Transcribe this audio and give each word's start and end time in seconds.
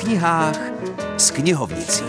knihách 0.00 0.60
s 1.16 1.30
knihovnicí. 1.30 2.04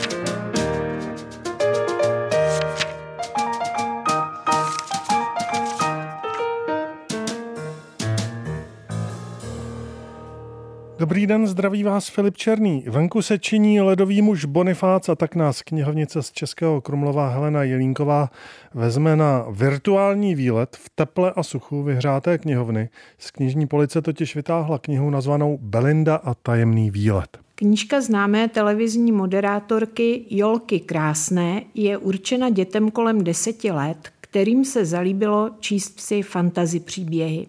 Dobrý 11.00 11.28
den, 11.28 11.48
zdraví 11.48 11.84
vás 11.84 12.10
Filip 12.10 12.38
Černý. 12.38 12.84
Venku 12.88 13.22
se 13.22 13.40
činí 13.40 13.82
ledový 13.82 14.22
muž 14.22 14.46
Bonifác 14.46 15.10
a 15.10 15.16
tak 15.16 15.36
nás 15.36 15.62
knihovnice 15.62 16.24
z 16.24 16.32
Českého 16.32 16.82
Krumlova 16.82 17.30
Helena 17.30 17.64
Jelínková 17.64 18.30
vezme 18.74 19.16
na 19.16 19.46
virtuální 19.52 20.36
výlet 20.36 20.76
v 20.76 20.90
teple 20.96 21.34
a 21.36 21.44
suchu 21.44 21.84
vyhřáté 21.84 22.38
knihovny. 22.38 22.90
Z 23.18 23.32
knižní 23.32 23.68
police 23.68 24.02
totiž 24.02 24.36
vytáhla 24.36 24.80
knihu 24.80 25.10
nazvanou 25.10 25.58
Belinda 25.62 26.16
a 26.16 26.34
tajemný 26.34 26.92
výlet. 26.92 27.47
Knížka 27.60 28.02
známé 28.02 28.48
televizní 28.48 29.12
moderátorky 29.12 30.26
Jolky 30.30 30.80
Krásné 30.80 31.64
je 31.74 31.98
určena 31.98 32.50
dětem 32.50 32.92
kolem 32.92 33.24
deseti 33.24 33.72
let, 33.72 34.10
kterým 34.22 34.66
se 34.66 34.86
zalíbilo 34.86 35.50
číst 35.60 36.00
si 36.00 36.22
fantazy 36.22 36.80
příběhy. 36.80 37.48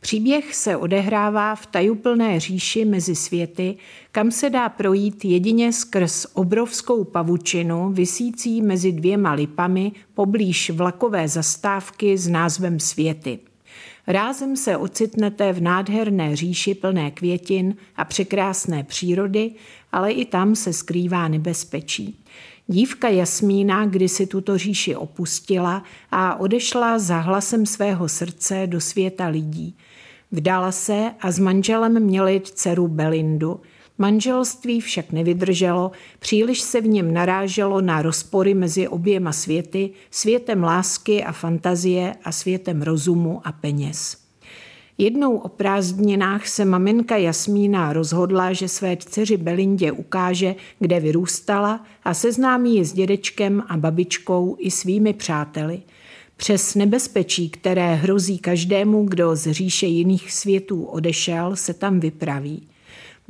Příběh 0.00 0.54
se 0.54 0.76
odehrává 0.76 1.54
v 1.54 1.66
tajuplné 1.66 2.40
říši 2.40 2.84
mezi 2.84 3.14
světy, 3.14 3.76
kam 4.12 4.30
se 4.30 4.50
dá 4.50 4.68
projít 4.68 5.24
jedině 5.24 5.72
skrz 5.72 6.26
obrovskou 6.34 7.04
pavučinu 7.04 7.92
visící 7.92 8.62
mezi 8.62 8.92
dvěma 8.92 9.32
lipami 9.32 9.92
poblíž 10.14 10.70
vlakové 10.70 11.28
zastávky 11.28 12.18
s 12.18 12.28
názvem 12.28 12.80
Světy. 12.80 13.38
Rázem 14.06 14.56
se 14.56 14.76
ocitnete 14.76 15.52
v 15.52 15.60
nádherné 15.60 16.36
říši 16.36 16.74
plné 16.74 17.10
květin 17.10 17.76
a 17.96 18.04
překrásné 18.04 18.84
přírody, 18.84 19.54
ale 19.92 20.12
i 20.12 20.24
tam 20.24 20.54
se 20.54 20.72
skrývá 20.72 21.28
nebezpečí. 21.28 22.24
Dívka 22.66 23.08
Jasmína 23.08 23.86
kdysi 23.86 24.26
tuto 24.26 24.58
říši 24.58 24.96
opustila 24.96 25.82
a 26.10 26.40
odešla 26.40 26.98
za 26.98 27.18
hlasem 27.18 27.66
svého 27.66 28.08
srdce 28.08 28.66
do 28.66 28.80
světa 28.80 29.26
lidí. 29.26 29.76
Vdala 30.32 30.72
se 30.72 31.10
a 31.20 31.30
s 31.30 31.38
manželem 31.38 32.02
měli 32.02 32.40
dceru 32.44 32.88
Belindu. 32.88 33.60
Manželství 33.98 34.80
však 34.80 35.12
nevydrželo, 35.12 35.90
příliš 36.18 36.60
se 36.60 36.80
v 36.80 36.86
něm 36.86 37.14
naráželo 37.14 37.80
na 37.80 38.02
rozpory 38.02 38.54
mezi 38.54 38.88
oběma 38.88 39.32
světy, 39.32 39.90
světem 40.10 40.62
lásky 40.62 41.24
a 41.24 41.32
fantazie 41.32 42.14
a 42.24 42.32
světem 42.32 42.82
rozumu 42.82 43.40
a 43.44 43.52
peněz. 43.52 44.22
Jednou 44.98 45.36
o 45.36 45.48
prázdninách 45.48 46.46
se 46.46 46.64
maminka 46.64 47.16
Jasmína 47.16 47.92
rozhodla, 47.92 48.52
že 48.52 48.68
své 48.68 48.96
dceři 48.96 49.36
Belindě 49.36 49.92
ukáže, 49.92 50.54
kde 50.78 51.00
vyrůstala 51.00 51.84
a 52.04 52.14
seznámí 52.14 52.76
ji 52.76 52.84
s 52.84 52.92
dědečkem 52.92 53.62
a 53.68 53.76
babičkou 53.76 54.56
i 54.58 54.70
svými 54.70 55.12
přáteli. 55.12 55.82
Přes 56.36 56.74
nebezpečí, 56.74 57.50
které 57.50 57.94
hrozí 57.94 58.38
každému, 58.38 59.04
kdo 59.04 59.36
z 59.36 59.52
říše 59.52 59.86
jiných 59.86 60.32
světů 60.32 60.84
odešel, 60.84 61.56
se 61.56 61.74
tam 61.74 62.00
vypraví. 62.00 62.68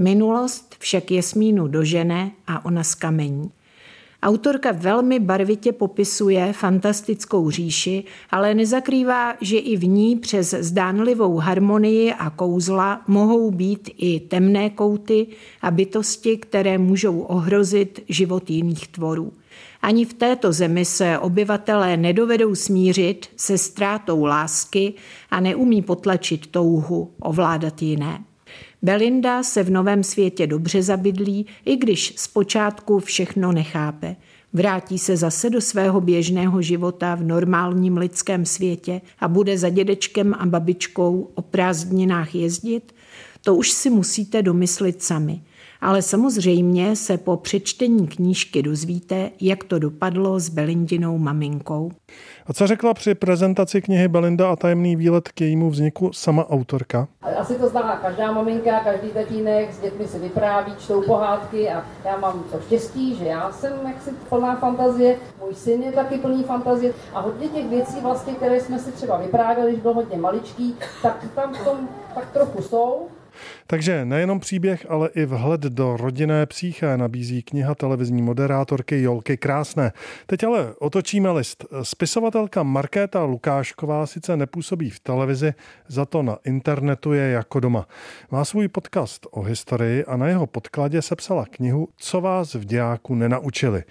Minulost 0.03 0.75
však 0.79 1.11
Jasmínu 1.11 1.69
dožene 1.69 2.31
a 2.47 2.65
ona 2.65 2.85
skamení. 2.85 3.51
Autorka 4.23 4.73
velmi 4.73 5.21
barvitě 5.21 5.73
popisuje 5.73 6.53
fantastickou 6.53 7.51
říši, 7.51 8.05
ale 8.31 8.55
nezakrývá, 8.55 9.35
že 9.41 9.59
i 9.59 9.77
v 9.77 9.85
ní 9.85 10.17
přes 10.17 10.55
zdánlivou 10.59 11.37
harmonii 11.37 12.13
a 12.13 12.31
kouzla 12.31 13.03
mohou 13.07 13.51
být 13.51 13.91
i 13.97 14.21
temné 14.21 14.71
kouty 14.71 15.27
a 15.63 15.71
bytosti, 15.71 16.37
které 16.37 16.79
můžou 16.79 17.21
ohrozit 17.21 18.05
život 18.09 18.51
jiných 18.51 18.89
tvorů. 18.89 19.33
Ani 19.83 20.05
v 20.05 20.15
této 20.15 20.53
zemi 20.53 20.85
se 20.85 21.19
obyvatelé 21.19 21.97
nedovedou 21.97 22.55
smířit 22.55 23.29
se 23.37 23.59
ztrátou 23.59 24.25
lásky 24.25 24.95
a 25.31 25.41
neumí 25.41 25.83
potlačit 25.83 26.47
touhu 26.47 27.11
ovládat 27.21 27.83
jiné. 27.83 28.25
Belinda 28.85 29.43
se 29.43 29.63
v 29.63 29.71
novém 29.71 30.03
světě 30.03 30.47
dobře 30.47 30.83
zabydlí, 30.83 31.47
i 31.65 31.77
když 31.77 32.15
zpočátku 32.17 32.99
všechno 32.99 33.53
nechápe. 33.53 34.17
Vrátí 34.53 34.99
se 34.99 35.17
zase 35.17 35.51
do 35.51 35.61
svého 35.61 36.01
běžného 36.01 36.63
života 36.63 37.15
v 37.15 37.23
normálním 37.23 37.97
lidském 37.97 38.45
světě 38.45 39.01
a 39.19 39.29
bude 39.29 39.59
za 39.59 39.69
dědečkem 39.69 40.35
a 40.39 40.47
babičkou 40.47 41.31
o 41.35 41.43
prázdninách 41.43 42.35
jezdit? 42.35 42.95
To 43.43 43.55
už 43.55 43.71
si 43.71 43.91
musíte 43.91 44.43
domyslit 44.43 45.03
sami 45.03 45.41
ale 45.83 46.03
samozřejmě 46.03 46.97
se 46.97 47.19
po 47.19 47.37
přečtení 47.37 48.09
knížky 48.09 48.63
dozvíte, 48.63 49.31
jak 49.41 49.65
to 49.65 49.79
dopadlo 49.79 50.41
s 50.41 50.49
Belindinou 50.49 51.19
maminkou. 51.19 51.91
A 52.47 52.53
co 52.53 52.67
řekla 52.67 52.95
při 52.95 53.15
prezentaci 53.15 53.83
knihy 53.83 54.09
Belinda 54.09 54.53
a 54.53 54.57
tajemný 54.57 54.97
výlet 54.97 55.29
k 55.29 55.41
jejímu 55.41 55.71
vzniku 55.71 56.11
sama 56.13 56.51
autorka? 56.51 57.09
Asi 57.39 57.55
to 57.55 57.69
zná 57.69 57.97
každá 57.97 58.33
maminka, 58.33 58.81
každý 58.81 59.09
tatínek, 59.09 59.73
s 59.73 59.81
dětmi 59.81 60.09
si 60.09 60.19
vypráví, 60.19 60.73
čtou 60.79 61.03
pohádky 61.03 61.71
a 61.71 61.87
já 62.05 62.19
mám 62.19 62.45
to 62.53 62.61
štěstí, 62.61 63.17
že 63.17 63.25
já 63.25 63.53
jsem 63.53 63.73
jaksi 63.87 64.11
plná 64.29 64.57
fantazie, 64.57 65.17
můj 65.41 65.55
syn 65.55 65.83
je 65.83 65.93
taky 65.93 66.19
plný 66.19 66.43
fantazie 66.43 66.93
a 67.15 67.21
hodně 67.21 67.49
těch 67.49 67.69
věcí 67.69 68.01
vlastně, 68.03 68.33
které 68.33 68.61
jsme 68.61 68.79
si 68.79 68.93
třeba 68.93 69.19
vyprávěli, 69.19 69.71
když 69.71 69.83
byl 69.83 69.95
hodně 69.95 70.17
maličký, 70.17 70.77
tak 71.03 71.27
tam 71.35 71.55
v 71.55 71.65
tom 71.65 71.89
tak 72.15 72.31
trochu 72.33 72.63
jsou. 72.63 73.09
Takže 73.67 74.05
nejenom 74.05 74.41
příběh, 74.41 74.87
ale 74.89 75.09
i 75.09 75.25
vhled 75.25 75.61
do 75.61 75.97
rodinné 75.97 76.47
psyché 76.47 76.97
nabízí 76.97 77.43
kniha 77.43 77.75
televizní 77.75 78.23
moderátorky 78.23 79.03
Jolky 79.03 79.37
Krásné. 79.37 79.93
Teď 80.27 80.45
ale 80.45 80.75
otočíme 80.79 81.31
list. 81.31 81.65
Spisovatelka 81.83 82.63
Markéta 82.63 83.25
Lukášková 83.25 84.07
sice 84.07 84.37
nepůsobí 84.37 84.91
v 84.91 85.01
televizi, 85.01 85.55
za 85.89 86.05
to 86.05 86.23
na 86.23 86.39
internetu 86.45 87.13
je 87.13 87.31
jako 87.31 87.61
doma. 87.61 87.89
Má 88.31 88.45
svůj 88.45 88.69
podcast 88.69 89.27
o 89.31 89.43
historii 89.43 90.05
a 90.05 90.17
na 90.17 90.29
jeho 90.29 90.47
podkladě 90.47 91.03
sepsala 91.03 91.47
knihu 91.51 91.89
Co 91.97 92.21
vás 92.21 92.55
v 92.55 92.65
dějáku 92.65 93.15
nenaučili. 93.15 93.85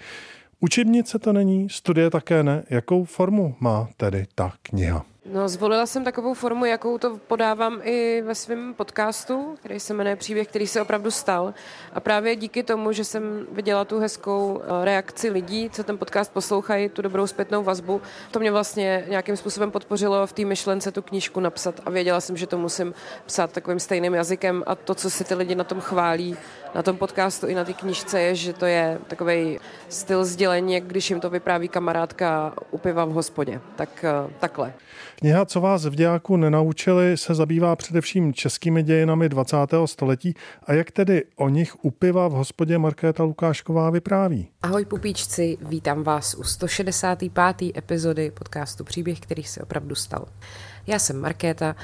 Učebnice 0.60 1.18
to 1.18 1.32
není, 1.32 1.68
studie 1.68 2.10
také 2.10 2.42
ne. 2.42 2.62
Jakou 2.70 3.04
formu 3.04 3.54
má 3.60 3.88
tedy 3.96 4.26
ta 4.34 4.52
kniha? 4.62 5.11
No, 5.24 5.48
zvolila 5.48 5.86
jsem 5.86 6.04
takovou 6.04 6.34
formu, 6.34 6.64
jakou 6.64 6.98
to 6.98 7.18
podávám 7.18 7.80
i 7.82 8.22
ve 8.26 8.34
svém 8.34 8.74
podcastu, 8.74 9.54
který 9.60 9.80
se 9.80 9.94
jmenuje 9.94 10.16
Příběh, 10.16 10.48
který 10.48 10.66
se 10.66 10.82
opravdu 10.82 11.10
stal. 11.10 11.54
A 11.92 12.00
právě 12.00 12.36
díky 12.36 12.62
tomu, 12.62 12.92
že 12.92 13.04
jsem 13.04 13.46
viděla 13.50 13.84
tu 13.84 13.98
hezkou 13.98 14.62
eh, 14.62 14.84
reakci 14.84 15.30
lidí, 15.30 15.70
co 15.70 15.84
ten 15.84 15.98
podcast 15.98 16.32
poslouchají, 16.32 16.88
tu 16.88 17.02
dobrou 17.02 17.26
zpětnou 17.26 17.62
vazbu, 17.62 18.02
to 18.30 18.38
mě 18.38 18.50
vlastně 18.50 19.04
nějakým 19.08 19.36
způsobem 19.36 19.70
podpořilo 19.70 20.26
v 20.26 20.32
té 20.32 20.44
myšlence 20.44 20.92
tu 20.92 21.02
knížku 21.02 21.40
napsat 21.40 21.80
a 21.86 21.90
věděla 21.90 22.20
jsem, 22.20 22.36
že 22.36 22.46
to 22.46 22.58
musím 22.58 22.94
psát 23.26 23.52
takovým 23.52 23.80
stejným 23.80 24.14
jazykem 24.14 24.62
a 24.66 24.74
to, 24.74 24.94
co 24.94 25.10
si 25.10 25.24
ty 25.24 25.34
lidi 25.34 25.54
na 25.54 25.64
tom 25.64 25.80
chválí, 25.80 26.36
na 26.74 26.82
tom 26.82 26.96
podcastu 26.96 27.46
i 27.46 27.54
na 27.54 27.64
té 27.64 27.72
knížce 27.72 28.20
je, 28.20 28.34
že 28.34 28.52
to 28.52 28.66
je 28.66 28.98
takový 29.08 29.60
styl 29.88 30.24
sdělení, 30.24 30.80
když 30.80 31.10
jim 31.10 31.20
to 31.20 31.30
vypráví 31.30 31.68
kamarádka 31.68 32.52
u 32.70 32.78
piva 32.78 33.04
v 33.04 33.10
hospodě. 33.10 33.60
Tak 33.76 34.04
eh, 34.04 34.32
takhle. 34.40 34.72
Kniha, 35.16 35.44
co 35.44 35.60
vás 35.60 35.84
v 35.84 35.94
dějáku 35.94 36.36
nenaučili, 36.36 37.16
se 37.16 37.34
zabývá 37.34 37.76
především 37.76 38.34
českými 38.34 38.82
dějinami 38.82 39.28
20. 39.28 39.56
století 39.84 40.34
a 40.66 40.72
jak 40.72 40.90
tedy 40.90 41.24
o 41.36 41.48
nich 41.48 41.84
u 41.84 41.90
piva 41.90 42.28
v 42.28 42.32
hospodě 42.32 42.78
Markéta 42.78 43.22
Lukášková 43.22 43.90
vypráví. 43.90 44.48
Ahoj 44.62 44.84
pupíčci, 44.84 45.58
vítám 45.60 46.02
vás 46.02 46.34
u 46.34 46.42
165. 46.42 47.76
epizody 47.76 48.30
podcastu 48.30 48.84
Příběh, 48.84 49.20
který 49.20 49.42
se 49.42 49.60
opravdu 49.60 49.94
stal. 49.94 50.26
Já 50.86 50.98
jsem 50.98 51.20
Markéta, 51.20 51.76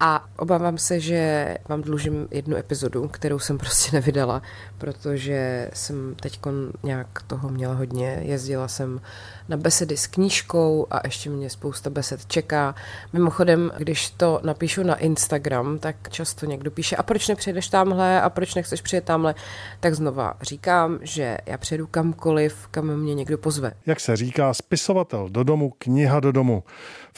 a 0.00 0.28
obávám 0.36 0.78
se, 0.78 1.00
že 1.00 1.54
vám 1.68 1.82
dlužím 1.82 2.28
jednu 2.30 2.56
epizodu, 2.56 3.08
kterou 3.08 3.38
jsem 3.38 3.58
prostě 3.58 3.90
nevydala, 3.96 4.42
protože 4.78 5.70
jsem 5.72 6.14
teď 6.22 6.40
nějak 6.82 7.22
toho 7.26 7.48
měla 7.48 7.74
hodně. 7.74 8.20
Jezdila 8.22 8.68
jsem 8.68 9.00
na 9.48 9.56
besedy 9.56 9.96
s 9.96 10.06
knížkou 10.06 10.86
a 10.90 11.00
ještě 11.04 11.30
mě 11.30 11.50
spousta 11.50 11.90
besed 11.90 12.26
čeká. 12.26 12.74
Mimochodem, 13.12 13.70
když 13.78 14.10
to 14.10 14.40
napíšu 14.42 14.82
na 14.82 14.94
Instagram, 14.94 15.78
tak 15.78 15.96
často 16.10 16.46
někdo 16.46 16.70
píše, 16.70 16.96
a 16.96 17.02
proč 17.02 17.28
nepřijedeš 17.28 17.68
tamhle, 17.68 18.22
a 18.22 18.30
proč 18.30 18.54
nechceš 18.54 18.80
přijet 18.80 19.04
tamhle, 19.04 19.34
tak 19.80 19.94
znova 19.94 20.34
říkám, 20.42 20.98
že 21.02 21.38
já 21.46 21.58
přijedu 21.58 21.86
kamkoliv, 21.86 22.68
kam 22.70 22.96
mě 22.96 23.14
někdo 23.14 23.38
pozve. 23.38 23.72
Jak 23.86 24.00
se 24.00 24.16
říká, 24.16 24.54
spisovatel 24.54 25.28
do 25.28 25.42
domu, 25.42 25.72
kniha 25.78 26.20
do 26.20 26.32
domu. 26.32 26.64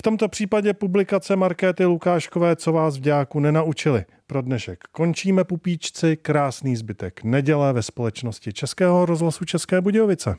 V 0.01 0.03
tomto 0.03 0.29
případě 0.29 0.75
publikace 0.75 1.37
Markéty 1.37 1.85
Lukáškové, 1.85 2.57
co 2.71 2.75
vás 2.75 2.97
v 2.97 3.01
dějáku 3.01 3.41
nenaučili. 3.41 4.05
Pro 4.27 4.43
dnešek 4.43 4.85
končíme 4.93 5.45
pupíčci, 5.45 6.17
krásný 6.17 6.77
zbytek 6.77 7.25
neděle 7.25 7.73
ve 7.73 7.83
společnosti 7.83 8.53
Českého 8.53 9.07
rozhlasu 9.07 9.45
České 9.45 9.81
Budějovice. 9.81 10.37